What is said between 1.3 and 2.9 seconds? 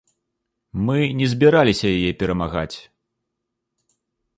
збіраліся яе перамагаць.